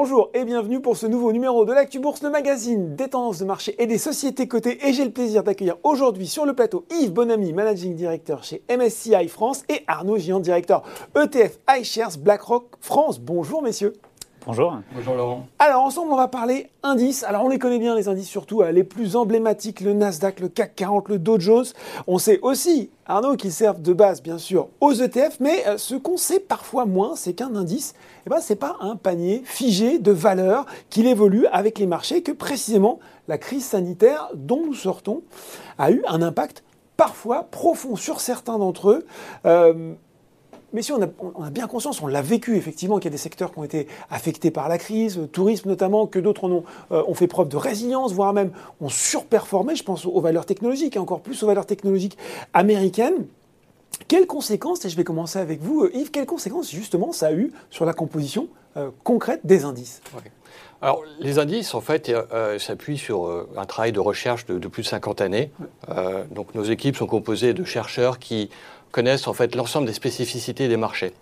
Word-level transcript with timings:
Bonjour 0.00 0.30
et 0.32 0.44
bienvenue 0.44 0.80
pour 0.80 0.96
ce 0.96 1.08
nouveau 1.08 1.32
numéro 1.32 1.64
de 1.64 1.72
l'Actu 1.72 1.98
Bourse, 1.98 2.22
le 2.22 2.30
magazine 2.30 2.94
des 2.94 3.08
tendances 3.08 3.40
de 3.40 3.44
marché 3.44 3.74
et 3.82 3.88
des 3.88 3.98
sociétés 3.98 4.46
cotées. 4.46 4.78
Et 4.86 4.92
j'ai 4.92 5.04
le 5.04 5.10
plaisir 5.10 5.42
d'accueillir 5.42 5.74
aujourd'hui 5.82 6.28
sur 6.28 6.46
le 6.46 6.54
plateau 6.54 6.84
Yves 7.00 7.12
Bonamy, 7.12 7.52
Managing 7.52 7.96
Director 7.96 8.44
chez 8.44 8.62
MSCI 8.70 9.26
France 9.26 9.64
et 9.68 9.82
Arnaud 9.88 10.16
Gian, 10.16 10.38
Directeur 10.38 10.84
ETF 11.16 11.58
iShares 11.80 12.16
BlackRock 12.16 12.76
France. 12.78 13.18
Bonjour 13.18 13.60
messieurs. 13.60 13.92
Bonjour. 14.46 14.78
Bonjour 14.94 15.14
Laurent. 15.14 15.46
Alors 15.58 15.82
ensemble, 15.82 16.12
on 16.12 16.16
va 16.16 16.28
parler 16.28 16.70
indices. 16.82 17.24
Alors 17.24 17.44
on 17.44 17.48
les 17.48 17.58
connaît 17.58 17.78
bien 17.78 17.94
les 17.94 18.08
indices, 18.08 18.28
surtout 18.28 18.62
euh, 18.62 18.70
les 18.70 18.84
plus 18.84 19.16
emblématiques, 19.16 19.80
le 19.80 19.92
Nasdaq, 19.92 20.40
le 20.40 20.48
CAC 20.48 20.74
40, 20.74 21.08
le 21.08 21.18
Dow 21.18 21.38
Jones. 21.38 21.66
On 22.06 22.18
sait 22.18 22.38
aussi, 22.40 22.90
Arnaud, 23.06 23.36
qu'ils 23.36 23.52
servent 23.52 23.82
de 23.82 23.92
base 23.92 24.22
bien 24.22 24.38
sûr 24.38 24.68
aux 24.80 24.92
ETF, 24.92 25.38
mais 25.40 25.66
euh, 25.66 25.76
ce 25.76 25.94
qu'on 25.94 26.16
sait 26.16 26.40
parfois 26.40 26.86
moins, 26.86 27.16
c'est 27.16 27.34
qu'un 27.34 27.54
indice, 27.56 27.94
eh 28.26 28.30
ben, 28.30 28.38
c'est 28.40 28.56
pas 28.56 28.76
un 28.80 28.96
panier 28.96 29.42
figé 29.44 29.98
de 29.98 30.12
valeurs 30.12 30.66
qu'il 30.88 31.06
évolue 31.06 31.46
avec 31.52 31.78
les 31.78 31.86
marchés, 31.86 32.22
que 32.22 32.32
précisément 32.32 33.00
la 33.26 33.38
crise 33.38 33.64
sanitaire 33.64 34.30
dont 34.34 34.64
nous 34.64 34.74
sortons 34.74 35.22
a 35.78 35.90
eu 35.90 36.02
un 36.08 36.22
impact 36.22 36.62
parfois 36.96 37.44
profond 37.44 37.96
sur 37.96 38.20
certains 38.20 38.58
d'entre 38.58 38.90
eux. 38.90 39.06
Euh, 39.46 39.94
mais 40.72 40.82
si 40.82 40.92
on 40.92 41.00
a, 41.02 41.50
bien 41.50 41.66
conscience, 41.66 42.02
on 42.02 42.06
l'a 42.06 42.20
vécu 42.20 42.56
effectivement, 42.56 42.98
qu'il 42.98 43.06
y 43.06 43.08
a 43.08 43.12
des 43.12 43.16
secteurs 43.16 43.52
qui 43.52 43.58
ont 43.58 43.64
été 43.64 43.88
affectés 44.10 44.50
par 44.50 44.68
la 44.68 44.76
crise, 44.76 45.18
le 45.18 45.26
tourisme 45.26 45.68
notamment, 45.68 46.06
que 46.06 46.18
d'autres 46.18 46.44
ont, 46.44 46.64
euh, 46.92 47.02
ont, 47.06 47.14
fait 47.14 47.26
preuve 47.26 47.48
de 47.48 47.56
résilience, 47.56 48.12
voire 48.12 48.32
même 48.34 48.50
ont 48.80 48.90
surperformé, 48.90 49.76
je 49.76 49.82
pense 49.82 50.04
aux, 50.04 50.20
valeurs 50.20 50.44
technologiques, 50.44 50.96
et 50.96 50.98
encore 50.98 51.20
plus 51.20 51.42
aux 51.42 51.46
valeurs 51.46 51.66
technologiques 51.66 52.18
américaines. 52.52 53.26
Quelles 54.08 54.26
conséquences, 54.26 54.84
et 54.84 54.90
je 54.90 54.96
vais 54.96 55.04
commencer 55.04 55.38
avec 55.38 55.60
vous 55.62 55.84
euh, 55.84 55.90
Yves, 55.94 56.10
quelles 56.10 56.26
conséquences 56.26 56.70
justement 56.70 57.12
ça 57.12 57.28
a 57.28 57.32
eu 57.32 57.50
sur 57.70 57.84
la 57.86 57.94
composition 57.94 58.48
euh, 58.76 58.90
concrète 59.04 59.40
des 59.44 59.64
indices? 59.64 60.02
Alors 60.80 61.02
les 61.18 61.40
indices 61.40 61.74
en 61.74 61.80
fait 61.80 62.12
s'appuient 62.58 62.98
sur 62.98 63.48
un 63.56 63.64
travail 63.64 63.90
de 63.90 63.98
recherche 63.98 64.46
de, 64.46 64.60
de, 64.60 64.68
plus 64.68 64.84
de 64.84 64.86
50 64.86 65.20
années. 65.20 65.50
donc 66.30 66.54
nos 66.54 66.62
équipes 66.62 66.94
sont 66.94 67.08
composées 67.08 67.52
de 67.52 67.64
chercheurs 67.64 68.20
qui 68.20 68.48
connaissent 68.90 69.28
en 69.28 69.32
fait 69.32 69.54
l'ensemble 69.54 69.86
des 69.86 69.92
spécificités 69.92 70.68
des 70.68 70.76
marchés. 70.76 71.12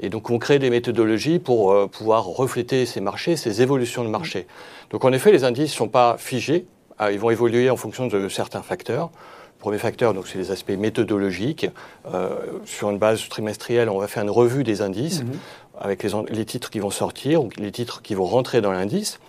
Et 0.00 0.08
donc 0.10 0.30
on 0.30 0.38
crée 0.38 0.58
des 0.58 0.70
méthodologies 0.70 1.38
pour 1.38 1.72
euh, 1.72 1.86
pouvoir 1.86 2.24
refléter 2.24 2.86
ces 2.86 3.00
marchés, 3.00 3.36
ces 3.36 3.62
évolutions 3.62 4.04
de 4.04 4.08
marché. 4.08 4.46
Donc 4.90 5.04
en 5.04 5.12
effet, 5.12 5.32
les 5.32 5.44
indices 5.44 5.72
ne 5.72 5.76
sont 5.76 5.88
pas 5.88 6.16
figés, 6.18 6.66
ah, 6.98 7.12
ils 7.12 7.18
vont 7.18 7.30
évoluer 7.30 7.70
en 7.70 7.76
fonction 7.76 8.06
de 8.06 8.28
certains 8.28 8.62
facteurs. 8.62 9.10
Le 9.58 9.60
premier 9.60 9.78
facteur, 9.78 10.14
donc, 10.14 10.26
c'est 10.28 10.38
les 10.38 10.50
aspects 10.50 10.70
méthodologiques. 10.70 11.68
Euh, 12.12 12.30
sur 12.64 12.90
une 12.90 12.98
base 12.98 13.28
trimestrielle, 13.28 13.88
on 13.88 13.98
va 13.98 14.08
faire 14.08 14.22
une 14.22 14.30
revue 14.30 14.64
des 14.64 14.82
indices 14.82 15.22
mhm. 15.22 15.32
avec 15.80 16.02
les, 16.02 16.10
les, 16.30 16.44
titres 16.44 16.70
qui 16.70 16.80
vont 16.80 16.90
sortir 16.90 17.42
ou 17.42 17.50
les 17.56 17.72
titres 17.72 18.02
qui 18.02 18.14
vont 18.14 18.24
rentrer 18.24 18.60
dans 18.60 18.72
l'indice. 18.72 19.20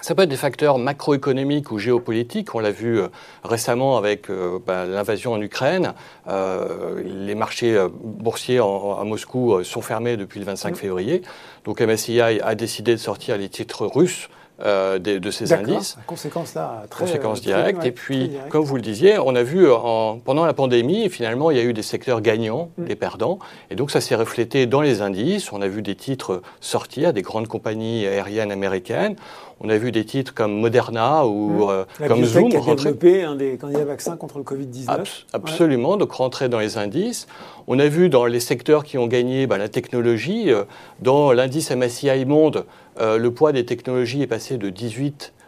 Ça 0.00 0.14
peut 0.14 0.22
être 0.22 0.30
des 0.30 0.36
facteurs 0.36 0.78
macroéconomiques 0.78 1.70
ou 1.70 1.78
géopolitiques. 1.78 2.54
On 2.54 2.60
l'a 2.60 2.70
vu 2.70 2.98
euh, 2.98 3.08
récemment 3.44 3.98
avec 3.98 4.30
euh, 4.30 4.58
bah, 4.66 4.86
l'invasion 4.86 5.32
en 5.32 5.40
Ukraine. 5.40 5.92
Euh, 6.28 7.02
les 7.04 7.34
marchés 7.34 7.78
boursiers 8.02 8.58
à 8.58 9.04
Moscou 9.04 9.62
sont 9.62 9.82
fermés 9.82 10.16
depuis 10.16 10.40
le 10.40 10.46
25 10.46 10.76
février. 10.76 11.22
Donc 11.64 11.80
MSCI 11.80 12.20
a 12.20 12.54
décidé 12.54 12.92
de 12.92 13.00
sortir 13.00 13.36
les 13.36 13.48
titres 13.48 13.86
russes 13.86 14.28
euh, 14.62 14.98
de, 14.98 15.30
ces 15.30 15.54
indices. 15.54 15.96
Conséquence 16.06 16.54
là, 16.54 16.82
très 16.90 17.06
conséquence 17.06 17.40
directe. 17.40 17.82
et 17.86 17.92
puis, 17.92 18.32
comme 18.50 18.62
vous 18.62 18.76
le 18.76 18.82
disiez, 18.82 19.18
on 19.18 19.34
a 19.34 19.42
vu 19.42 19.70
en, 19.70 20.18
pendant 20.18 20.44
la 20.44 20.52
pandémie, 20.52 21.08
finalement, 21.08 21.50
il 21.50 21.56
y 21.56 21.60
a 21.60 21.62
eu 21.62 21.72
des 21.72 21.82
secteurs 21.82 22.20
gagnants, 22.20 22.68
mm. 22.76 22.84
des 22.84 22.94
perdants, 22.94 23.38
et 23.70 23.74
donc 23.74 23.90
ça 23.90 24.02
s'est 24.02 24.14
reflété 24.14 24.66
dans 24.66 24.82
les 24.82 25.00
indices. 25.00 25.50
On 25.52 25.62
a 25.62 25.68
vu 25.68 25.80
des 25.80 25.94
titres 25.94 26.42
sortir, 26.60 27.14
des 27.14 27.22
grandes 27.22 27.48
compagnies 27.48 28.06
aériennes 28.06 28.52
américaines. 28.52 29.16
On 29.62 29.68
a 29.68 29.76
vu 29.76 29.92
des 29.92 30.04
titres 30.04 30.32
comme 30.32 30.58
Moderna 30.58 31.26
ou 31.26 31.66
mm. 31.66 31.70
euh, 31.70 31.84
comme 32.08 32.24
Zoom 32.24 32.48
qui 32.48 32.56
a 32.56 32.60
développé 32.74 33.22
un 33.24 33.36
des 33.36 33.56
candidats 33.58 33.84
vaccins 33.84 34.16
contre 34.16 34.38
le 34.38 34.44
Covid-19. 34.44 35.24
absolument, 35.32 35.96
donc 35.96 36.12
rentrer 36.12 36.48
dans 36.48 36.58
les 36.58 36.78
indices. 36.78 37.26
On 37.66 37.78
a 37.78 37.86
vu 37.86 38.08
dans 38.08 38.26
les 38.26 38.40
secteurs 38.40 38.84
qui 38.84 38.98
ont 38.98 39.06
gagné 39.06 39.46
bah, 39.46 39.58
la 39.58 39.68
technologie, 39.68 40.50
euh, 40.50 40.64
dans 41.00 41.32
l'indice 41.32 41.70
MSCI 41.70 42.24
Monde, 42.24 42.64
euh, 43.00 43.18
le 43.18 43.30
poids 43.32 43.52
des 43.52 43.64
technologies 43.64 44.22
est 44.22 44.26
passé 44.26 44.58
de 44.58 44.70
18 44.70 45.32
euh, 45.34 45.39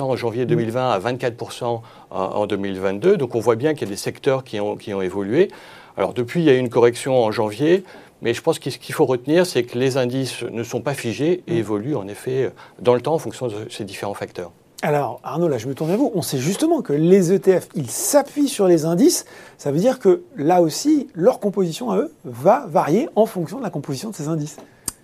en 0.00 0.16
janvier 0.16 0.46
2020 0.46 0.90
à 0.90 0.98
24% 0.98 1.80
en 2.10 2.46
2022. 2.46 3.16
Donc 3.16 3.34
on 3.34 3.40
voit 3.40 3.56
bien 3.56 3.74
qu'il 3.74 3.88
y 3.88 3.90
a 3.90 3.92
des 3.92 3.96
secteurs 3.96 4.44
qui 4.44 4.60
ont, 4.60 4.76
qui 4.76 4.94
ont 4.94 5.02
évolué. 5.02 5.50
Alors 5.96 6.14
depuis, 6.14 6.40
il 6.40 6.46
y 6.46 6.50
a 6.50 6.54
eu 6.54 6.58
une 6.58 6.70
correction 6.70 7.22
en 7.22 7.32
janvier, 7.32 7.84
mais 8.22 8.34
je 8.34 8.40
pense 8.40 8.58
que 8.58 8.70
ce 8.70 8.78
qu'il 8.78 8.94
faut 8.94 9.06
retenir, 9.06 9.46
c'est 9.46 9.64
que 9.64 9.78
les 9.78 9.96
indices 9.96 10.42
ne 10.42 10.62
sont 10.62 10.80
pas 10.80 10.94
figés 10.94 11.42
et 11.46 11.54
mm. 11.54 11.58
évoluent 11.58 11.96
en 11.96 12.06
effet 12.08 12.52
dans 12.80 12.94
le 12.94 13.00
temps 13.00 13.14
en 13.14 13.18
fonction 13.18 13.48
de 13.48 13.54
ces 13.68 13.84
différents 13.84 14.14
facteurs. 14.14 14.52
Alors 14.80 15.20
Arnaud, 15.24 15.48
là 15.48 15.58
je 15.58 15.66
me 15.66 15.74
tourne 15.74 15.90
à 15.90 15.96
vous. 15.96 16.12
On 16.14 16.22
sait 16.22 16.38
justement 16.38 16.82
que 16.82 16.92
les 16.92 17.32
ETF, 17.32 17.68
ils 17.74 17.90
s'appuient 17.90 18.48
sur 18.48 18.68
les 18.68 18.84
indices. 18.84 19.24
Ça 19.56 19.72
veut 19.72 19.80
dire 19.80 19.98
que 19.98 20.22
là 20.36 20.62
aussi, 20.62 21.08
leur 21.14 21.40
composition 21.40 21.90
à 21.90 21.96
eux 21.98 22.12
va 22.24 22.66
varier 22.68 23.08
en 23.16 23.26
fonction 23.26 23.58
de 23.58 23.64
la 23.64 23.70
composition 23.70 24.10
de 24.10 24.14
ces 24.14 24.28
indices. 24.28 24.56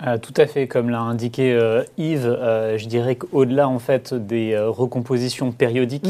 Euh, 0.05 0.19
tout 0.19 0.34
à 0.37 0.47
fait, 0.47 0.66
comme 0.66 0.91
l'a 0.91 1.00
indiqué 1.00 1.53
euh, 1.53 1.84
Yves, 1.99 2.27
euh, 2.27 2.77
je 2.78 2.87
dirais 2.87 3.15
qu'au-delà 3.15 3.69
en 3.69 3.78
fait 3.78 4.12
des 4.12 4.59
recompositions 4.59 5.53
périodiques, 5.53 6.09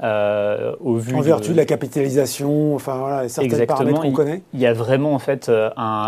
mm. 0.00 0.06
au 0.80 0.94
vu 0.96 1.14
en 1.14 1.20
vertu 1.20 1.52
de... 1.52 1.56
la 1.56 1.66
capitalisation, 1.66 2.74
enfin 2.74 2.96
voilà, 2.98 3.28
certains 3.28 3.46
Exactement, 3.46 3.78
paramètres 3.78 4.00
qu'on 4.00 4.12
connaît, 4.12 4.42
il 4.54 4.60
y 4.60 4.66
a 4.66 4.72
vraiment 4.72 5.14
en 5.14 5.18
fait 5.18 5.50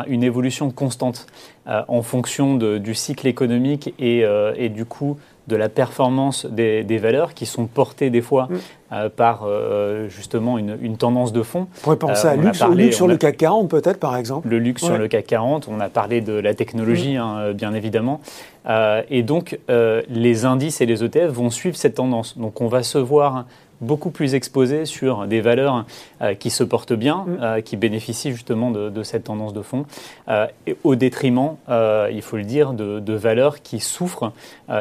une 0.07 0.23
évolution 0.23 0.71
constante 0.71 1.27
en 1.67 2.03
fonction 2.03 2.57
du 2.57 2.95
cycle 2.95 3.27
économique 3.27 3.95
et, 3.99 4.25
et 4.57 4.69
du 4.69 4.85
coup 4.85 5.19
de 5.49 5.57
la 5.57 5.69
performance 5.69 6.47
des, 6.47 6.99
valeurs 6.99 7.35
qui 7.35 7.47
sont 7.47 7.67
portées 7.67 8.11
des 8.11 8.21
fois 8.21 8.49
mm. 8.51 8.57
euh, 8.93 9.09
par 9.09 9.45
euh, 9.45 10.09
justement 10.09 10.59
une, 10.59 10.97
tendance 10.97 11.33
de 11.33 11.43
fond. 11.43 11.67
On 11.79 11.81
pourrait 11.83 11.97
penser 11.97 12.29
à 12.29 12.33
euh, 12.33 12.37
luxe, 12.37 12.63
luxe 12.75 12.97
sur 12.97 13.09
le 13.09 13.17
CAC 13.17 13.39
40 13.39 13.69
peut-être 13.71 13.99
par 13.99 14.17
exemple. 14.17 14.49
Le 14.49 14.59
luxe 14.59 14.85
sur 14.85 14.99
le 14.99 15.09
CAC 15.09 15.27
40, 15.27 15.69
on 15.69 15.81
a 15.81 15.89
parlé 15.89 16.21
de 16.21 16.35
la 16.35 16.55
technologie 16.55 17.17
mm. 17.17 17.21
hein, 17.21 17.53
bien 17.53 17.75
évidemment. 17.75 18.21
et 19.11 19.23
donc 19.23 19.59
les 19.69 20.45
indices 20.45 20.81
et 20.81 20.87
les 20.87 21.03
ETF 21.03 21.31
vont 21.31 21.51
suivre 21.51 21.77
cette 21.77 21.95
tendance. 21.95 22.37
Donc 22.39 22.61
on 22.61 22.69
va 22.69 22.83
se 22.83 22.99
voir 22.99 23.47
beaucoup 23.81 24.11
plus 24.11 24.35
exposé 24.35 24.87
sur 24.87 25.27
des 25.27 25.41
valeurs 25.41 25.85
euh, 26.23 26.35
qui 26.35 26.51
se 26.51 26.65
portent 26.65 26.93
bien, 26.93 27.25
mm. 27.27 27.39
euh, 27.41 27.61
qui 27.61 27.77
bénéficient 27.77 28.33
justement 28.33 28.71
de, 28.71 29.03
cette 29.03 29.25
tendance 29.25 29.53
de 29.53 29.63
fond, 29.63 29.87
euh, 30.29 30.47
et 30.67 30.77
au 30.85 30.95
détriment, 30.95 31.57
il 31.69 32.23
faut 32.23 32.37
le 32.37 32.45
dire, 32.45 32.73
de, 32.73 33.13
valeurs 33.13 33.63
qui 33.63 33.81
souffrent. 33.81 34.33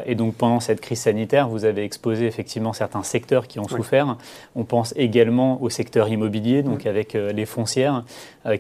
et 0.06 0.16
donc 0.16 0.36
pendant 0.36 0.60
cette 0.60 0.82
crise 0.82 1.00
sanitaire, 1.02 1.48
vous 1.48 1.66
avez 1.66 1.84
exposé 1.84 2.26
effectivement 2.26 2.74
certains 2.74 3.04
secteurs 3.04 3.48
qui 3.48 3.60
ont 3.60 3.68
souffert. 3.68 4.18
On 4.56 4.64
pense 4.64 4.94
également 4.96 5.62
au 5.62 5.70
secteur 5.70 6.10
immobilier, 6.10 6.62
donc 6.62 6.86
mm. 6.86 6.90
avec 6.90 7.14
les 7.14 7.46
foncières, 7.46 8.04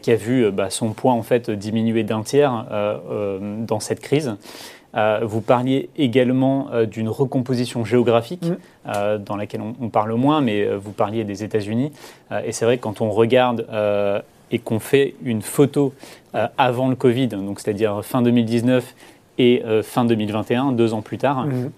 qui 0.02 0.12
a 0.12 0.16
vu 0.16 0.52
bah, 0.52 0.70
son 0.70 0.94
poids 0.94 1.14
en 1.14 1.22
fait 1.24 1.50
diminuer 1.50 2.04
d'un 2.04 2.24
tiers 2.24 2.66
dans 3.68 3.80
cette 3.80 4.00
crise. 4.00 4.36
Euh, 4.98 5.20
vous 5.24 5.42
parliez 5.42 5.90
également 5.98 6.70
euh, 6.72 6.86
d'une 6.86 7.10
recomposition 7.10 7.86
géographique 7.86 8.46
mm. 8.46 8.56
euh, 8.96 9.18
dans 9.18 9.36
laquelle 9.36 9.62
on, 9.62 9.90
parle 9.90 10.14
moins, 10.14 10.42
mais 10.42 10.68
vous 10.76 10.92
parliez 10.92 11.24
des 11.24 11.44
États-Unis. 11.44 11.92
et 12.44 12.52
c'est 12.52 12.66
vrai 12.66 12.78
que 12.78 12.84
quand 12.84 13.02
on 13.02 13.10
regarde 13.10 13.66
et 14.52 14.60
qu'on 14.60 14.80
fait 14.80 15.16
une 15.24 15.42
photo 15.42 15.94
avant 16.58 16.88
le 16.90 16.96
Covid, 16.96 17.28
donc 17.28 17.60
c'est-à-dire 17.60 18.04
fin 18.04 18.22
2019 18.22 18.96
et 19.38 19.64
fin 19.84 20.06
2021, 20.06 20.74
deux 20.74 20.94
ans 20.94 21.02
plus 21.02 21.18
tard, 21.18 21.46
mm. 21.46 21.72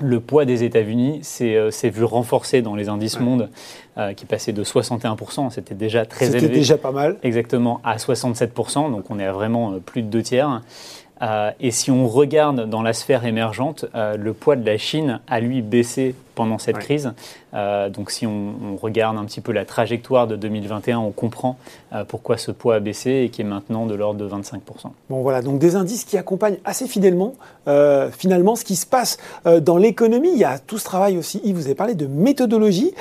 le 0.00 0.20
poids 0.20 0.44
des 0.44 0.64
États-Unis 0.64 1.20
s'est 1.22 1.90
vu 1.90 2.04
renforcé 2.04 2.62
dans 2.62 2.74
les 2.74 2.88
indices 2.88 3.20
mondes, 3.20 3.48
qui 4.16 4.26
passaient 4.26 4.52
de 4.52 4.64
61%, 4.64 5.50
c'était 5.50 5.74
déjà 5.74 6.04
très 6.04 6.26
élevé. 6.26 6.40
C'était 6.40 6.54
déjà 6.54 6.78
pas 6.78 6.92
mal. 6.92 7.16
Exactement, 7.22 7.80
à 7.84 7.96
67%, 7.96 8.90
donc 8.90 9.04
on 9.10 9.18
est 9.18 9.26
à 9.26 9.32
vraiment 9.32 9.78
plus 9.84 10.02
de 10.02 10.08
deux 10.08 10.22
tiers. 10.22 10.62
Euh, 11.22 11.52
et 11.60 11.70
si 11.70 11.90
on 11.90 12.08
regarde 12.08 12.68
dans 12.68 12.82
la 12.82 12.92
sphère 12.92 13.24
émergente, 13.24 13.84
euh, 13.94 14.16
le 14.16 14.32
poids 14.32 14.56
de 14.56 14.66
la 14.66 14.76
Chine 14.76 15.20
a 15.28 15.40
lui 15.40 15.62
baissé 15.62 16.14
pendant 16.34 16.58
cette 16.58 16.78
crise. 16.78 17.12
Euh, 17.54 17.88
donc 17.90 18.10
si 18.10 18.26
on, 18.26 18.76
regarde 18.80 19.16
un 19.16 19.24
petit 19.24 19.40
peu 19.40 19.52
la 19.52 19.64
trajectoire 19.64 20.26
de 20.26 20.36
2021, 20.36 20.98
on 20.98 21.10
comprend 21.10 21.56
euh, 21.92 22.04
pourquoi 22.04 22.36
ce 22.36 22.50
poids 22.50 22.76
a 22.76 22.80
baissé 22.80 23.22
et 23.24 23.28
qui 23.28 23.42
est 23.42 23.44
maintenant 23.44 23.86
de 23.86 23.94
l'ordre 23.94 24.18
de 24.18 24.28
25%. 24.28 24.58
Bon 25.10 25.22
voilà, 25.22 25.42
donc 25.42 25.58
des 25.58 25.76
indices 25.76 26.04
qui 26.04 26.16
accompagnent 26.16 26.58
assez 26.64 26.86
fidèlement 26.86 27.34
euh, 27.68 28.10
finalement 28.10 28.56
ce 28.56 28.64
qui 28.64 28.76
se 28.76 28.86
passe 28.86 29.18
dans 29.44 29.76
l'économie. 29.76 30.30
Il 30.32 30.38
y 30.38 30.44
a 30.44 30.58
tout 30.58 30.78
ce 30.78 30.84
travail 30.84 31.18
aussi, 31.18 31.40
Yves, 31.44 31.56
vous 31.56 31.66
avez 31.66 31.74
parlé 31.74 31.94
de 31.94 32.06
méthodologie. 32.06 32.92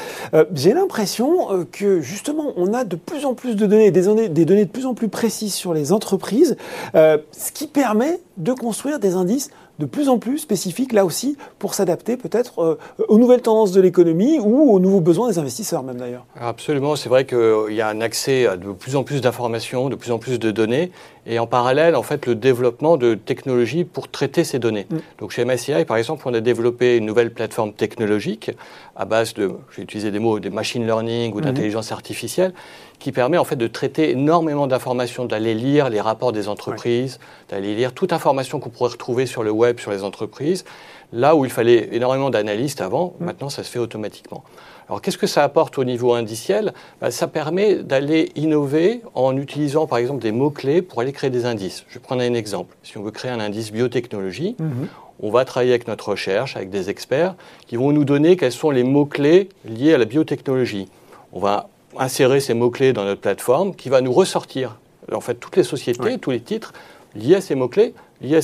J'ai 0.53 0.73
l'impression 0.73 1.65
que 1.71 2.01
justement 2.01 2.53
on 2.57 2.73
a 2.73 2.83
de 2.83 2.95
plus 2.95 3.25
en 3.25 3.33
plus 3.33 3.55
de 3.55 3.65
données, 3.65 3.91
des 3.91 4.03
données, 4.03 4.29
des 4.29 4.45
données 4.45 4.65
de 4.65 4.71
plus 4.71 4.85
en 4.85 4.93
plus 4.93 5.07
précises 5.07 5.53
sur 5.53 5.73
les 5.73 5.91
entreprises, 5.91 6.57
ce 6.93 7.51
qui 7.53 7.67
permet 7.67 8.19
de 8.37 8.53
construire 8.53 8.99
des 8.99 9.15
indices 9.15 9.49
de 9.81 9.87
plus 9.87 10.09
en 10.09 10.19
plus 10.19 10.37
spécifiques, 10.37 10.93
là 10.93 11.05
aussi, 11.05 11.37
pour 11.57 11.73
s'adapter 11.73 12.15
peut-être 12.15 12.59
euh, 12.59 12.77
aux 13.07 13.17
nouvelles 13.17 13.41
tendances 13.41 13.71
de 13.71 13.81
l'économie 13.81 14.39
ou 14.39 14.71
aux 14.71 14.79
nouveaux 14.79 15.01
besoins 15.01 15.27
des 15.27 15.39
investisseurs 15.39 15.81
même 15.83 15.97
d'ailleurs. 15.97 16.25
Absolument, 16.39 16.95
c'est 16.95 17.09
vrai 17.09 17.25
qu'il 17.25 17.73
y 17.73 17.81
a 17.81 17.87
un 17.87 17.99
accès 17.99 18.45
à 18.45 18.57
de 18.57 18.71
plus 18.71 18.95
en 18.95 19.03
plus 19.03 19.21
d'informations, 19.21 19.89
de 19.89 19.95
plus 19.95 20.11
en 20.11 20.19
plus 20.19 20.37
de 20.37 20.51
données, 20.51 20.91
et 21.25 21.37
en 21.37 21.47
parallèle, 21.47 21.95
en 21.95 22.01
fait, 22.01 22.25
le 22.25 22.35
développement 22.35 22.97
de 22.97 23.13
technologies 23.13 23.83
pour 23.83 24.09
traiter 24.09 24.43
ces 24.43 24.57
données. 24.57 24.87
Mm. 24.89 24.97
Donc 25.19 25.31
chez 25.31 25.45
MSCI, 25.45 25.85
par 25.85 25.97
exemple, 25.97 26.23
on 26.25 26.33
a 26.33 26.39
développé 26.39 26.97
une 26.97 27.05
nouvelle 27.05 27.31
plateforme 27.31 27.73
technologique 27.73 28.51
à 28.95 29.05
base 29.05 29.33
de, 29.33 29.51
j'ai 29.75 29.83
utilisé 29.83 30.11
des 30.11 30.19
mots, 30.19 30.39
de 30.39 30.49
machine 30.49 30.85
learning 30.85 31.33
ou 31.33 31.39
mm-hmm. 31.39 31.43
d'intelligence 31.43 31.91
artificielle, 31.91 32.53
qui 32.99 33.11
permet 33.11 33.37
en 33.37 33.43
fait 33.43 33.55
de 33.55 33.67
traiter 33.67 34.11
énormément 34.11 34.67
d'informations, 34.67 35.25
d'aller 35.25 35.53
lire 35.53 35.89
les 35.89 36.01
rapports 36.01 36.31
des 36.31 36.47
entreprises, 36.47 37.19
d'aller 37.49 37.75
lire 37.75 37.93
toute 37.93 38.13
information 38.13 38.59
qu'on 38.59 38.69
pourrait 38.69 38.91
retrouver 38.91 39.25
sur 39.25 39.43
le 39.43 39.51
web 39.51 39.79
sur 39.79 39.91
les 39.91 40.03
entreprises. 40.03 40.65
Là 41.13 41.35
où 41.35 41.43
il 41.43 41.51
fallait 41.51 41.89
énormément 41.93 42.29
d'analystes 42.29 42.81
avant, 42.81 43.13
mm. 43.19 43.25
maintenant 43.25 43.49
ça 43.49 43.63
se 43.63 43.69
fait 43.69 43.79
automatiquement. 43.79 44.43
Alors 44.91 45.01
qu'est-ce 45.01 45.17
que 45.17 45.25
ça 45.25 45.43
apporte 45.45 45.77
au 45.77 45.85
niveau 45.85 46.13
indiciel? 46.13 46.73
Bah, 46.99 47.11
Ça 47.11 47.27
permet 47.27 47.75
d'aller 47.75 48.31
innover 48.35 49.01
en 49.13 49.37
utilisant 49.37 49.87
par 49.87 49.99
exemple 49.99 50.21
des 50.21 50.33
mots-clés 50.33 50.81
pour 50.81 50.99
aller 50.99 51.10
créer 51.11 51.29
des 51.29 51.45
indices. 51.45 51.85
Je 51.89 51.95
vais 51.95 51.99
prendre 51.99 52.21
un 52.21 52.33
exemple. 52.33 52.75
Si 52.83 52.97
on 52.97 53.03
veut 53.03 53.11
créer 53.11 53.31
un 53.31 53.39
indice 53.39 53.71
biotechnologie, 53.71 54.55
mhm. 54.59 54.87
on 55.21 55.31
va 55.31 55.45
travailler 55.45 55.71
avec 55.71 55.87
notre 55.87 56.09
recherche, 56.09 56.55
avec 56.55 56.69
des 56.69 56.89
experts 56.89 57.35
qui 57.67 57.75
vont 57.75 57.91
nous 57.91 58.05
donner 58.05 58.37
quels 58.37 58.51
sont 58.51 58.71
les 58.71 58.83
mots-clés 58.83 59.49
liés 59.65 59.93
à 59.93 59.97
la 59.97 60.05
biotechnologie. 60.05 60.87
On 61.33 61.39
va 61.39 61.69
insérer 61.97 62.39
ces 62.39 62.53
mots-clés 62.53 62.93
dans 62.93 63.05
notre 63.05 63.21
plateforme 63.21 63.75
qui 63.75 63.89
va 63.89 64.01
nous 64.01 64.13
ressortir 64.13 64.77
en 65.11 65.21
fait 65.21 65.35
toutes 65.35 65.57
les 65.57 65.63
sociétés, 65.63 66.17
tous 66.17 66.31
les 66.31 66.39
titres 66.39 66.73
liés 67.15 67.35
à 67.35 67.41
ces 67.41 67.55
mots-clés, 67.55 67.93
liés 68.21 68.39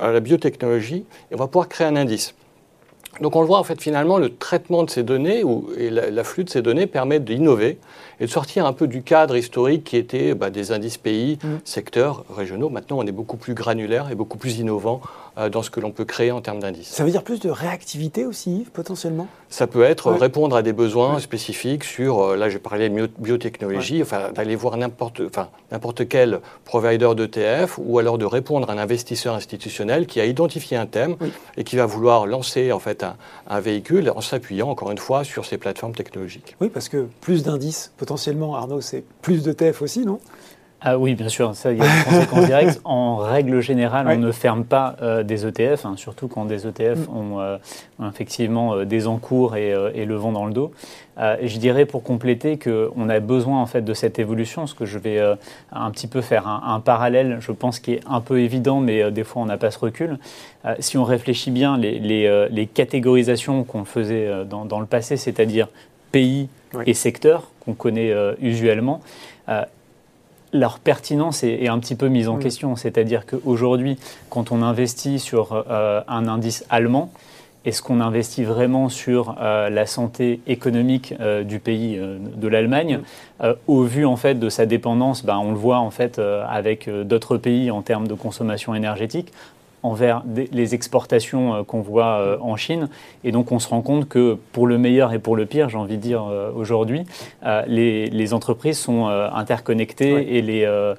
à, 0.00 0.10
la 0.10 0.20
biotechnologie, 0.20 1.04
et 1.30 1.34
on 1.34 1.38
va 1.38 1.46
pouvoir 1.46 1.68
créer 1.68 1.86
un 1.86 1.96
indice. 1.96 2.34
Donc 3.20 3.36
on 3.36 3.40
le 3.40 3.46
voit 3.46 3.58
en 3.58 3.64
fait 3.64 3.80
finalement 3.80 4.18
le 4.18 4.34
traitement 4.34 4.84
de 4.84 4.90
ces 4.90 5.02
données 5.02 5.44
ou, 5.44 5.68
et 5.76 5.90
l'afflux 5.90 6.44
de 6.44 6.50
ces 6.50 6.62
données 6.62 6.86
permet 6.86 7.20
d'innover 7.20 7.78
et 8.20 8.26
de 8.26 8.30
sortir 8.30 8.66
un 8.66 8.72
peu 8.72 8.86
du 8.86 9.02
cadre 9.02 9.36
historique 9.36 9.84
qui 9.84 9.96
était 9.96 10.34
bah, 10.34 10.50
des 10.50 10.72
indices 10.72 10.96
pays, 10.96 11.38
mmh. 11.42 11.48
secteurs, 11.64 12.24
régionaux. 12.34 12.70
Maintenant 12.70 12.98
on 12.98 13.06
est 13.06 13.12
beaucoup 13.12 13.36
plus 13.36 13.54
granulaire 13.54 14.10
et 14.10 14.14
beaucoup 14.14 14.38
plus 14.38 14.58
innovant 14.58 15.00
euh, 15.38 15.48
dans 15.48 15.62
ce 15.62 15.70
que 15.70 15.80
l'on 15.80 15.92
peut 15.92 16.04
créer 16.04 16.30
en 16.30 16.40
termes 16.40 16.60
d'indices. 16.60 16.88
Ça 16.88 17.04
veut 17.04 17.10
dire 17.10 17.22
plus 17.22 17.40
de 17.40 17.50
réactivité 17.50 18.26
aussi, 18.26 18.66
potentiellement? 18.72 19.28
Ça 19.48 19.66
peut 19.66 19.82
être 19.82 20.10
répondre 20.12 20.56
à 20.56 20.62
des 20.62 20.72
besoins 20.72 21.20
spécifiques 21.20 21.84
sur, 21.84 22.20
euh, 22.20 22.36
là 22.36 22.48
j'ai 22.48 22.58
parlé 22.58 22.88
de 22.88 23.10
biotechnologie, 23.18 24.02
enfin, 24.02 24.30
d'aller 24.34 24.56
voir 24.56 24.76
n'importe 24.76 25.22
enfin, 25.26 25.48
quel 26.08 26.40
provider 26.64 27.14
d'ETF 27.14 27.78
ou 27.78 27.98
alors 27.98 28.18
de 28.18 28.24
répondre 28.24 28.68
à 28.70 28.72
un 28.74 28.78
investisseur 28.78 29.34
institutionnel 29.34 30.06
qui 30.06 30.20
a 30.20 30.26
identifié 30.26 30.76
un 30.76 30.86
thème 30.86 31.16
et 31.56 31.64
qui 31.64 31.76
va 31.76 31.86
vouloir 31.86 32.26
lancer 32.26 32.72
en 32.72 32.78
fait 32.78 33.01
un, 33.02 33.60
véhicule 33.60 34.10
en 34.10 34.20
s'appuyant 34.20 34.68
encore 34.68 34.90
une 34.90 34.98
fois 34.98 35.24
sur 35.24 35.44
ces 35.44 35.58
plateformes 35.58 35.94
technologiques. 35.94 36.56
Oui, 36.60 36.68
parce 36.68 36.88
que 36.88 37.08
plus 37.20 37.42
d'indices, 37.42 37.92
potentiellement, 37.96 38.56
Arnaud, 38.56 38.80
c'est 38.80 39.04
plus 39.22 39.42
d'ETF 39.42 39.82
aussi, 39.82 40.04
non? 40.04 40.20
Ah 40.84 40.98
oui, 40.98 41.14
bien 41.14 41.28
sûr, 41.28 41.54
ça, 41.54 41.70
il 41.70 41.78
y 41.78 41.80
a 41.80 41.84
des 41.84 42.04
conséquences 42.04 42.46
directes. 42.46 42.80
En 42.84 43.16
règle 43.16 43.60
générale, 43.60 44.06
on 44.08 44.16
ne 44.16 44.32
ferme 44.32 44.64
pas 44.64 44.96
euh, 45.00 45.22
des 45.22 45.46
ETF, 45.46 45.86
hein, 45.86 45.94
surtout 45.96 46.26
quand 46.26 46.44
des 46.44 46.66
ETF 46.66 46.98
mm. 46.98 47.38
euh, 47.38 47.58
ont, 48.00 48.08
effectivement 48.08 48.74
euh, 48.74 48.84
des 48.84 49.06
encours 49.06 49.56
et, 49.56 49.72
et, 49.94 50.04
le 50.04 50.16
vent 50.16 50.32
dans 50.32 50.46
le 50.46 50.52
dos. 50.52 50.72
je 51.16 51.58
dirais 51.58 51.86
pour 51.86 52.02
compléter 52.02 52.58
qu'on 52.58 53.08
a 53.08 53.20
besoin 53.20 53.62
en 53.62 53.66
fait 53.66 53.82
de 53.82 53.94
cette 53.94 54.18
évolution, 54.18 54.66
ce 54.66 54.74
que 54.74 54.84
je 54.84 54.98
vais 54.98 55.20
un 55.70 55.90
petit 55.90 56.08
peu 56.08 56.20
faire 56.20 56.48
un, 56.48 56.80
parallèle, 56.80 57.38
je 57.40 57.52
pense 57.52 57.78
qui 57.78 57.92
est 57.94 58.00
un 58.08 58.20
peu 58.20 58.40
évident, 58.40 58.80
mais 58.80 59.10
des 59.10 59.24
fois 59.24 59.42
on 59.42 59.46
n'a 59.46 59.58
pas 59.58 59.70
ce 59.70 59.78
recul. 59.78 60.18
si 60.80 60.98
on 60.98 61.04
réfléchit 61.04 61.50
bien, 61.50 61.78
les, 61.78 61.98
les, 61.98 62.48
les 62.50 62.66
catégorisations 62.66 63.62
qu'on 63.64 63.84
faisait 63.84 64.44
dans, 64.48 64.64
dans, 64.64 64.80
le 64.80 64.86
passé, 64.86 65.16
c'est-à-dire 65.16 65.68
pays 66.10 66.48
et 66.86 66.94
secteurs 66.94 67.50
qu'on 67.60 67.74
connaît 67.74 68.12
usuellement, 68.40 69.00
leur 70.52 70.78
pertinence 70.78 71.42
est, 71.44 71.68
un 71.68 71.78
petit 71.78 71.94
peu 71.94 72.08
mise 72.08 72.28
en 72.28 72.36
question. 72.36 72.76
C'est-à-dire 72.76 73.24
qu'aujourd'hui, 73.26 73.98
quand 74.28 74.52
on 74.52 74.62
investit 74.62 75.18
sur 75.18 75.64
euh, 75.68 76.02
un 76.06 76.28
indice 76.28 76.64
allemand, 76.68 77.10
est-ce 77.64 77.80
qu'on 77.80 78.00
investit 78.00 78.42
vraiment 78.42 78.88
sur 78.88 79.36
euh, 79.40 79.70
la 79.70 79.86
santé 79.86 80.40
économique 80.48 81.14
euh, 81.20 81.44
du 81.44 81.58
pays 81.58 81.98
de 81.98 82.48
l'Allemagne? 82.48 83.00
Au 83.66 83.82
vu 83.82 84.06
en 84.06 84.16
fait 84.16 84.38
de 84.38 84.48
sa 84.48 84.66
dépendance, 84.66 85.24
ben, 85.24 85.36
on 85.38 85.50
le 85.50 85.56
voit 85.56 85.78
en 85.78 85.90
fait 85.90 86.20
avec 86.20 86.88
d'autres 86.88 87.38
pays 87.38 87.72
en 87.72 87.82
termes 87.82 88.06
de 88.06 88.14
consommation 88.14 88.72
énergétique 88.72 89.32
envers 89.82 90.22
les 90.52 90.74
exportations 90.74 91.54
euh, 91.54 91.62
qu'on 91.64 91.80
voit 91.80 92.18
euh, 92.18 92.36
en 92.40 92.56
Chine. 92.56 92.88
Et 93.24 93.32
donc 93.32 93.52
on 93.52 93.58
se 93.58 93.68
rend 93.68 93.82
compte 93.82 94.08
que 94.08 94.36
pour 94.52 94.66
le 94.66 94.78
meilleur 94.78 95.12
et 95.12 95.18
pour 95.18 95.36
le 95.36 95.46
pire, 95.46 95.68
j'ai 95.68 95.78
envie 95.78 95.96
de 95.96 96.02
dire 96.02 96.24
euh, 96.24 96.50
aujourd'hui, 96.54 97.04
les, 97.66 98.32
entreprises 98.32 98.78
sont 98.78 99.06
interconnectées 99.06 100.36
et 100.36 100.42
les, 100.42 100.94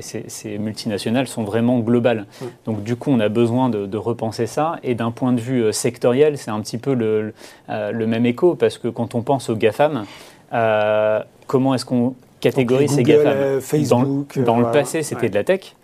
ces, 0.00 0.58
multinationales 0.58 1.28
sont 1.28 1.44
vraiment 1.44 1.78
globales. 1.78 2.26
Donc 2.64 2.82
du 2.82 2.96
coup, 2.96 3.10
on 3.10 3.20
a 3.20 3.28
besoin 3.28 3.68
de, 3.68 3.96
repenser 3.96 4.46
ça. 4.46 4.76
Et 4.82 4.94
d'un 4.94 5.10
point 5.10 5.32
de 5.32 5.40
vue 5.40 5.72
sectoriel, 5.72 6.38
c'est 6.38 6.50
un 6.50 6.60
petit 6.60 6.78
peu 6.78 6.94
le, 6.94 7.34
le, 7.68 8.06
même 8.06 8.26
écho, 8.26 8.54
parce 8.54 8.78
que 8.78 8.88
quand 8.88 9.14
on 9.14 9.22
pense 9.22 9.50
aux 9.50 9.56
GAFAM, 9.56 10.04
comment 11.46 11.74
est-ce 11.74 11.84
qu'on 11.84 12.14
catégorise 12.40 12.92
ces 12.92 13.02
GAFAM? 13.02 13.60
Facebook, 13.60 14.38
Dans, 14.40 14.58
le 14.58 14.70
passé, 14.72 15.02
c'était 15.02 15.28
de 15.28 15.34
la 15.34 15.44
tech. 15.44 15.74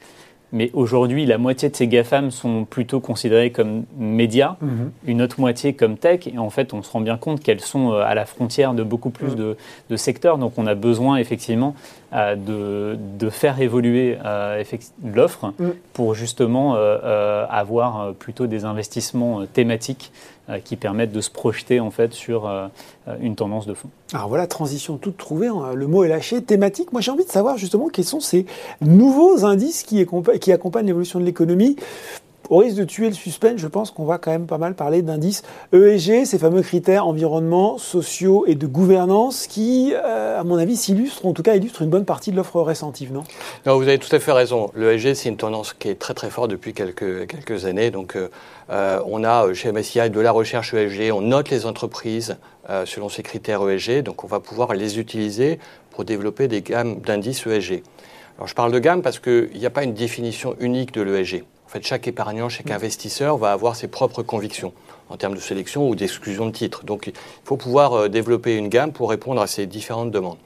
Mais 0.55 0.71
aujourd'hui, 0.73 1.27
la 1.27 1.37
moitié 1.37 1.69
de 1.69 1.75
ces 1.75 1.89
GAFAM 1.89 2.31
sont 2.31 2.65
plutôt 2.65 3.01
considérées 3.01 3.51
comme 3.51 3.83
médias, 3.99 4.55
mhm. 4.61 4.93
une 5.05 5.21
autre 5.21 5.41
moitié 5.41 5.73
comme 5.73 5.99
tech. 5.99 6.29
Et 6.29 6.39
en 6.39 6.49
fait, 6.49 6.73
on 6.73 6.81
se 6.81 6.93
rend 6.93 7.01
bien 7.01 7.17
compte 7.17 7.41
qu'elles 7.41 7.61
sont 7.61 7.91
euh, 7.91 8.05
à 8.05 8.15
la 8.15 8.25
frontière 8.25 8.73
de 8.73 8.85
beaucoup 8.85 9.11
plus 9.11 9.33
mhm. 9.37 9.57
de, 9.91 9.97
secteurs. 9.97 10.39
Donc, 10.39 10.53
on 10.57 10.69
a 10.69 10.77
besoin 10.77 11.17
effectivement 11.17 11.75
euh, 12.13 12.37
de, 12.37 13.31
faire 13.31 13.61
évoluer 13.61 14.17
euh, 14.25 14.63
l'offre 15.05 15.53
mhm. 15.59 15.75
pour 15.93 16.15
justement 16.15 16.75
avoir 16.75 18.15
plutôt 18.15 18.47
des 18.47 18.65
investissements 18.65 19.47
thématiques 19.47 20.13
qui 20.65 20.77
permettent 20.77 21.13
de 21.13 21.21
se 21.21 21.31
projeter 21.31 21.81
en 21.81 21.91
fait 21.91 22.13
sur 22.13 22.51
une 23.21 23.35
tendance 23.35 23.67
de 23.67 23.75
fond. 23.75 23.89
Alors 24.13 24.29
voilà, 24.29 24.47
transition 24.47 24.99
toute 24.99 25.17
trouvée, 25.17 25.49
hein. 25.49 25.73
le 25.75 25.87
mot 25.87 26.05
est 26.05 26.09
lâché, 26.09 26.43
thématique. 26.43 26.93
Moi 26.93 27.01
j'ai 27.01 27.11
envie 27.11 27.25
de 27.25 27.31
savoir 27.31 27.57
justement 27.57 27.89
quels 27.89 28.05
sont 28.05 28.21
ces 28.21 28.45
nouveaux 28.81 29.45
indices 29.45 29.83
qui 29.83 30.01
accompagnent 30.53 30.87
l'évolution 30.87 31.19
de 31.19 31.25
l'économie 31.25 31.77
au 32.51 32.59
risque 32.59 32.77
de 32.77 32.85
tuer 32.85 33.09
le 33.09 33.15
suspense, 33.15 33.59
je 33.59 33.67
pense 33.67 33.91
qu'on 33.91 34.05
va 34.05 34.19
quand 34.19 34.31
même 34.31 34.47
pas 34.47 34.59
mal 34.59 34.75
parler 34.75 35.03
d'indices 35.03 35.43
ESG, 35.73 36.25
ces 36.25 36.39
fameux 36.39 36.63
critères 36.63 37.07
environnement, 37.07 37.79
sociaux 37.79 38.45
et 38.47 38.55
de 38.55 38.67
gouvernance 38.67 39.47
qui, 39.47 39.93
euh, 39.95 40.39
à 40.39 40.45
mon 40.45 40.57
avis, 40.57 40.77
s'illustrent, 40.77 41.27
en 41.27 41.33
tout 41.33 41.43
cas 41.43 41.55
illustrent 41.55 41.83
une 41.83 41.91
bonne 41.91 42.05
partie 42.05 42.31
de 42.31 42.37
l'offre 42.37 42.61
récentive, 42.61 43.13
non? 43.13 43.25
Non, 43.67 43.77
vous 43.77 43.89
avez 43.89 43.99
tout 43.99 44.15
à 44.15 44.19
fait 44.19 44.33
raison. 44.33 44.71
L'ESG, 44.77 45.15
c'est 45.15 45.29
une 45.29 45.37
tendance 45.37 45.73
qui 45.73 45.89
est 45.89 45.99
très 45.99 46.15
très 46.15 46.31
forte 46.31 46.51
depuis 46.51 46.75
quelques, 46.75 47.65
années. 47.65 47.91
Donc, 47.91 48.17
euh, 48.17 48.29
euh, 48.71 49.01
on 49.07 49.25
a 49.25 49.53
chez 49.55 49.73
MSCI 49.73 50.11
de 50.11 50.21
la 50.21 50.33
recherche 50.33 50.75
ESG, 50.75 51.13
on 51.13 51.21
note 51.21 51.51
les 51.51 51.67
entreprises 51.67 52.37
selon 52.87 53.11
ces 53.11 53.23
critères 53.23 53.61
ESG, 53.69 54.03
donc 54.03 54.25
on 54.25 54.27
va 54.27 54.41
pouvoir 54.41 54.73
les 54.73 54.99
utiliser 54.99 55.59
pour 55.91 56.07
développer 56.07 56.49
des 56.49 56.63
gammes 56.63 56.99
d'indices 57.01 57.47
ESG. 57.47 57.83
Alors, 58.39 58.49
je 58.49 58.55
parle 58.55 58.73
de 58.73 58.79
gamme 58.79 59.03
parce 59.03 59.19
qu'il 59.19 59.51
n'y 59.55 59.67
a 59.67 59.71
pas 59.71 59.85
une 59.85 59.93
définition 59.93 60.57
unique 60.61 60.95
de 60.95 61.03
l'ESG 61.03 61.45
fait, 61.75 61.87
chaque 61.87 62.09
épargnant, 62.09 62.49
chaque 62.49 62.71
investisseur 62.71 63.37
va 63.37 63.53
avoir 63.53 63.77
ses 63.77 63.89
propres 63.89 64.23
convictions 64.23 64.73
en 65.11 65.17
termes 65.17 65.35
de 65.35 65.41
sélection 65.41 65.89
ou 65.89 65.95
d'exclusion 65.95 66.47
de 66.47 66.53
titres. 66.53 66.85
Donc, 66.85 67.09
il 67.09 67.13
faut 67.45 67.57
pouvoir 67.57 67.93
euh, 67.93 68.09
développer 68.09 68.57
une 68.57 68.69
gamme 68.69 68.93
pour 68.93 69.11
répondre 69.11 69.41
à 69.41 69.47
ces 69.47 69.67
différentes 69.67 70.11
demandes. 70.11 70.39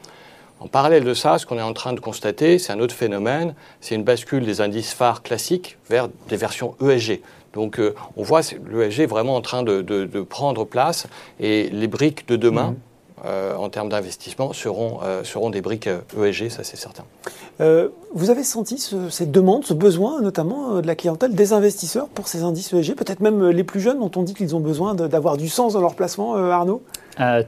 En 0.61 0.67
parallèle 0.67 1.05
de 1.05 1.15
ça, 1.15 1.39
ce 1.39 1.47
qu'on 1.47 1.59
est 1.59 1.63
en 1.63 1.73
train 1.73 1.93
de 1.93 2.01
constater, 2.01 2.59
c'est 2.59 2.73
un 2.73 2.81
autre 2.81 2.95
phénomène, 2.95 3.55
c'est 3.81 3.95
une 3.95 4.03
bascule 4.03 4.45
des 4.45 4.61
indices 4.61 4.93
phares 4.93 5.23
classiques 5.23 5.79
vers 5.89 6.09
des 6.29 6.37
versions 6.37 6.75
ESG. 6.81 7.21
Donc 7.53 7.79
euh, 7.79 7.95
on 8.17 8.25
voit 8.25 8.41
l'ESG 8.69 9.07
vraiment 9.07 9.37
en 9.37 9.41
train 9.41 9.63
de, 9.63 10.07
prendre 10.29 10.65
place 10.65 11.07
et 11.39 11.69
les 11.71 11.87
briques 11.87 12.27
de 12.27 12.37
demain, 12.37 12.71
mmh. 12.71 12.77
Euh, 13.25 13.55
en 13.57 13.69
termes 13.69 13.89
d'investissement 13.89 14.53
seront, 14.53 15.01
euh, 15.03 15.25
seront 15.25 15.51
des 15.51 15.61
briques 15.61 15.89
ESG, 15.89 16.47
e 16.47 16.49
ça 16.49 16.65
c'est 16.65 16.77
certain. 16.77 17.05
Euh, 17.61 17.89
vous 18.15 18.31
avez 18.31 18.45
senti 18.45 18.79
cette 19.11 19.31
demande, 19.31 19.65
ce 19.65 19.75
besoin 19.75 20.21
notamment 20.21 20.81
de 20.81 20.87
la 20.87 20.95
clientèle 20.95 21.35
des 21.35 21.53
investisseurs 21.53 22.09
pour 22.09 22.29
ces 22.29 22.43
indices 22.43 22.73
ESG, 22.73 22.95
peut-être 22.95 23.21
même 23.21 23.49
les 23.49 23.65
plus 23.65 23.81
jeunes 23.81 23.99
dont 23.99 24.11
on 24.17 24.23
dit 24.23 24.35
qu'ils 24.35 24.55
ont 24.55 24.61
besoin 24.61 24.95
d'avoir 24.95 25.37
du 25.37 25.49
sens 25.49 25.73
dans 25.73 25.81
leur 25.81 25.95
placement, 25.95 26.37
Arnaud? 26.37 26.83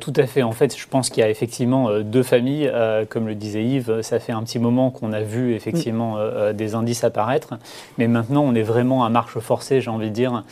Tout 0.01 0.13
à 0.17 0.27
fait. 0.27 0.43
En 0.43 0.51
fait, 0.51 0.77
je 0.77 0.89
pense 0.89 1.11
qu'il 1.11 1.21
y 1.21 1.23
a 1.23 1.31
effectivement 1.31 2.01
deux 2.01 2.25
familles. 2.25 2.71
comme 3.09 3.29
le 3.29 3.37
disait 3.37 3.65
Yves, 3.65 4.03
ça 4.03 4.19
fait 4.19 4.33
un 4.33 4.43
petit 4.43 4.59
moment 4.59 4.91
qu'on 4.91 5.13
a 5.13 5.23
vu 5.23 5.55
effectivement 5.55 6.17
mm. 6.17 6.55
des 6.55 6.75
indices 6.75 7.05
apparaître. 7.05 7.55
Mais 7.97 8.09
maintenant, 8.09 8.43
on 8.43 8.55
est 8.57 8.63
vraiment 8.63 9.05
à 9.05 9.11
marche 9.11 9.39
forcée, 9.39 9.81
j'ai 9.81 9.91
envie 9.91 10.11
de 10.11 10.15
dire, 10.15 10.45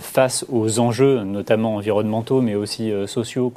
face 0.00 0.46
aux 0.50 0.78
enjeux, 0.78 1.20
notamment 1.24 1.74
environnementaux, 1.76 2.40
mais 2.40 2.54
aussi 2.54 2.90
sociaux 3.06 3.52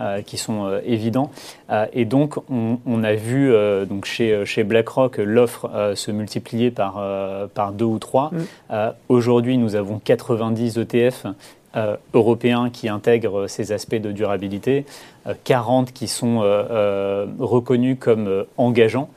euh, 0.00 0.22
qui 0.24 0.36
sont 0.36 0.66
euh, 0.66 0.80
évidents. 0.84 1.30
Euh, 1.70 1.86
et 1.92 2.04
donc, 2.04 2.36
on, 2.50 3.04
a 3.04 3.14
vu 3.14 3.52
donc 3.86 4.04
chez, 4.06 4.46
chez 4.46 4.64
BlackRock 4.64 5.18
l'offre 5.18 5.92
se 5.94 6.10
multiplier 6.10 6.70
par, 6.70 7.02
par 7.52 7.72
deux 7.72 7.84
ou 7.84 7.98
trois. 7.98 8.30
Mm. 8.70 8.74
Aujourd'hui, 9.08 9.58
nous 9.58 9.76
avons 9.76 10.00
90 10.02 10.78
ETF 10.78 11.26
euh, 11.76 11.96
européens 12.12 12.70
qui 12.70 12.88
intègrent 12.88 13.46
ces 13.46 13.72
aspects 13.72 13.94
de 13.94 14.12
durabilité, 14.12 14.84
40 15.44 15.92
qui 15.92 16.06
sont 16.06 16.40
reconnus 17.38 17.96
comme 17.98 18.44
engageants, 18.58 19.08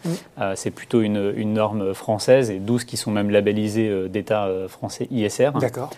c'est 0.56 0.72
plutôt 0.72 1.02
une, 1.02 1.34
une, 1.36 1.54
norme 1.54 1.94
française, 1.94 2.50
et 2.50 2.60
12 2.60 2.86
qui 2.86 2.96
sont 2.96 3.12
même 3.12 3.30
labellisés 3.30 4.08
d'État 4.08 4.48
français 4.70 5.08
ISR. 5.12 5.52
D'accord. 5.60 5.90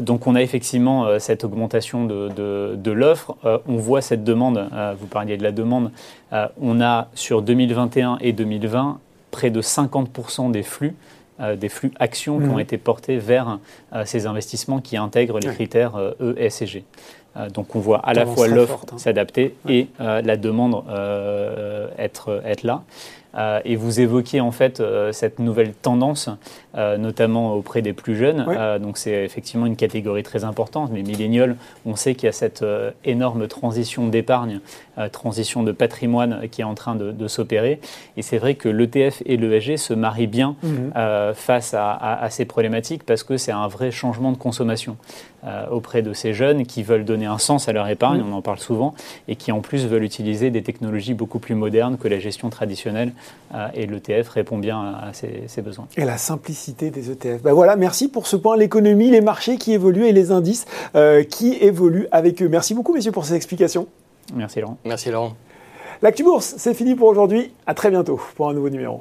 donc 0.00 0.26
on 0.26 0.34
a 0.34 0.40
effectivement 0.40 1.18
cette 1.18 1.44
augmentation 1.44 2.06
de, 2.06 2.30
de, 2.30 2.74
de 2.74 2.90
l'offre. 2.90 3.36
on 3.44 3.76
voit 3.76 4.00
cette 4.00 4.24
demande, 4.24 4.66
vous 4.98 5.06
parliez 5.06 5.36
de 5.36 5.42
la 5.42 5.52
demande, 5.52 5.90
on 6.32 6.80
a 6.80 7.08
sur 7.14 7.42
2021 7.42 8.16
et 8.22 8.32
2020 8.32 8.98
près 9.30 9.50
de 9.50 9.60
50% 9.60 10.52
des 10.52 10.62
flux 10.62 10.94
euh, 11.40 11.56
des 11.56 11.68
flux 11.68 11.92
actions 11.98 12.38
qui 12.38 12.46
ont 12.46 12.54
mhm. 12.54 12.60
été 12.60 12.78
portés 12.78 13.16
vers 13.16 13.58
euh, 13.92 14.04
ces 14.04 14.26
investissements 14.26 14.80
qui 14.80 14.96
intègrent 14.96 15.40
les 15.40 15.48
critères 15.48 15.96
E, 15.96 16.34
S 16.38 16.62
et 16.62 16.66
G. 16.66 16.84
donc 17.52 17.74
on 17.74 17.80
voit 17.80 17.98
à 17.98 18.14
la 18.14 18.26
fois 18.26 18.46
l'offre 18.48 18.84
hein. 18.92 18.98
s'adapter 18.98 19.54
et 19.68 19.88
la 19.98 20.36
demande 20.36 20.84
être, 21.98 22.42
être 22.44 22.62
là. 22.62 22.82
Euh, 23.36 23.60
et 23.64 23.76
vous 23.76 24.00
évoquiez 24.00 24.40
en 24.40 24.52
fait 24.52 24.80
euh, 24.80 25.12
cette 25.12 25.38
nouvelle 25.38 25.72
tendance, 25.72 26.28
euh, 26.76 26.96
notamment 26.96 27.54
auprès 27.54 27.82
des 27.82 27.92
plus 27.92 28.16
jeunes. 28.16 28.46
donc 28.80 28.98
c'est 28.98 29.24
effectivement 29.24 29.66
une 29.66 29.76
catégorie 29.76 30.22
très 30.22 30.44
importante. 30.44 30.90
Les 30.92 31.02
millénials, 31.02 31.56
on 31.86 31.96
sait 31.96 32.14
qu'il 32.14 32.26
y 32.26 32.28
a 32.28 32.32
cette 32.32 32.64
énorme 33.04 33.46
transition 33.48 34.08
d'épargne, 34.08 34.60
transition 35.12 35.62
de 35.62 35.72
patrimoine 35.72 36.48
qui 36.50 36.60
est 36.60 36.64
en 36.64 36.74
train 36.74 36.94
de, 36.94 37.28
s'opérer. 37.28 37.80
Et 38.16 38.22
c'est 38.22 38.38
vrai 38.38 38.54
que 38.54 38.68
l'ETF 38.68 39.22
et 39.26 39.36
l'ESG 39.36 39.76
se 39.76 39.94
marient 39.94 40.26
bien 40.26 40.56
mhm. 40.62 40.92
face 41.34 41.74
à, 41.74 41.92
à, 41.92 42.30
ces 42.30 42.44
problématiques 42.44 43.04
parce 43.04 43.22
que 43.22 43.36
c'est 43.36 43.52
un 43.52 43.66
vrai 43.66 43.90
changement 43.90 44.32
de 44.32 44.36
consommation 44.36 44.96
auprès 45.70 46.02
de 46.02 46.12
ces 46.12 46.32
jeunes 46.32 46.64
qui 46.64 46.82
veulent 46.82 47.04
donner 47.04 47.26
un 47.26 47.38
sens 47.38 47.68
à 47.68 47.72
leur 47.72 47.88
épargne, 47.88 48.20
mhm. 48.20 48.32
on 48.32 48.36
en 48.36 48.42
parle 48.42 48.58
souvent, 48.58 48.94
et 49.28 49.36
qui 49.36 49.52
en 49.52 49.60
plus 49.60 49.86
veulent 49.86 50.04
utiliser 50.04 50.50
des 50.50 50.62
technologies 50.62 51.14
beaucoup 51.14 51.38
plus 51.38 51.54
modernes 51.54 51.98
que 51.98 52.08
la 52.08 52.18
gestion 52.18 52.50
traditionnelle 52.50 53.12
et 53.74 53.86
l'ETF 53.86 54.28
répond 54.30 54.58
bien 54.58 54.80
à, 54.80 55.12
ces, 55.12 55.62
besoins. 55.62 55.86
Et 55.96 56.04
la 56.04 56.18
simplicité 56.18 56.90
des 56.90 57.10
ETF. 57.10 57.42
Ben 57.42 57.52
voilà, 57.52 57.76
merci 57.76 58.08
pour 58.08 58.26
ce 58.26 58.36
point, 58.36 58.56
l'économie, 58.56 59.10
les 59.10 59.20
marchés 59.20 59.58
qui 59.58 59.72
évoluent 59.72 60.06
et 60.06 60.12
les 60.12 60.32
indices 60.32 60.66
euh, 60.96 61.22
qui 61.22 61.54
évoluent 61.60 62.08
avec 62.10 62.42
eux. 62.42 62.48
Merci 62.48 62.74
beaucoup, 62.74 62.92
messieurs, 62.92 63.12
pour 63.12 63.24
ces 63.24 63.34
explications. 63.34 63.86
Merci, 64.34 64.60
Laurent. 64.60 64.78
Merci, 64.84 65.10
Laurent. 65.10 65.34
L'actu 66.02 66.24
Bourse, 66.24 66.54
c'est 66.58 66.74
fini 66.74 66.94
pour 66.94 67.08
aujourd'hui. 67.08 67.52
À 67.66 67.74
très 67.74 67.90
bientôt 67.90 68.20
pour 68.36 68.48
un 68.48 68.54
nouveau 68.54 68.70
numéro. 68.70 69.00